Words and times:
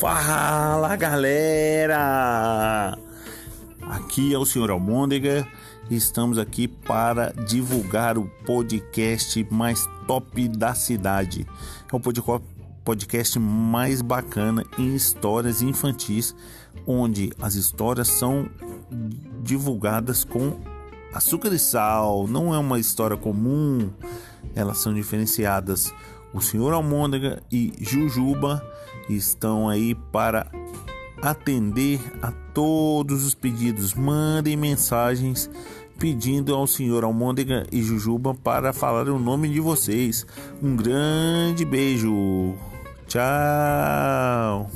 Fala 0.00 0.96
galera! 0.96 2.96
Aqui 3.82 4.32
é 4.32 4.38
o 4.38 4.46
Sr. 4.46 4.70
Almôndega 4.70 5.46
e 5.90 5.96
estamos 5.96 6.38
aqui 6.38 6.66
para 6.66 7.34
divulgar 7.46 8.16
o 8.16 8.24
podcast 8.46 9.46
mais 9.50 9.86
top 10.06 10.48
da 10.48 10.72
cidade. 10.72 11.46
É 11.92 11.94
o 11.94 12.00
podcast 12.82 13.38
mais 13.38 14.00
bacana 14.00 14.64
em 14.78 14.94
histórias 14.94 15.60
infantis, 15.60 16.34
onde 16.86 17.30
as 17.38 17.54
histórias 17.54 18.08
são 18.08 18.48
divulgadas 19.42 20.24
com 20.24 20.58
açúcar 21.12 21.52
e 21.52 21.58
sal, 21.58 22.26
não 22.26 22.54
é 22.54 22.58
uma 22.58 22.80
história 22.80 23.18
comum, 23.18 23.90
elas 24.54 24.78
são 24.78 24.94
diferenciadas. 24.94 25.92
O 26.32 26.40
Sr. 26.40 26.72
Almôndega 26.72 27.42
e 27.50 27.72
Jujuba 27.80 28.64
estão 29.08 29.68
aí 29.68 29.94
para 29.94 30.46
atender 31.22 32.00
a 32.22 32.32
todos 32.54 33.24
os 33.24 33.34
pedidos. 33.34 33.94
Mandem 33.94 34.56
mensagens 34.56 35.50
pedindo 35.98 36.54
ao 36.54 36.66
senhor 36.66 37.04
Almôndega 37.04 37.66
e 37.70 37.82
Jujuba 37.82 38.34
para 38.34 38.72
falar 38.72 39.08
o 39.08 39.18
nome 39.18 39.48
de 39.48 39.60
vocês. 39.60 40.26
Um 40.62 40.74
grande 40.74 41.64
beijo. 41.64 42.54
Tchau. 43.06 44.70